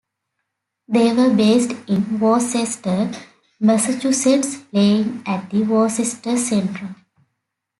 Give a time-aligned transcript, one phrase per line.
[0.87, 3.11] They were based in Worcester,
[3.59, 6.95] Massachusetts, playing at the Worcester Centrum.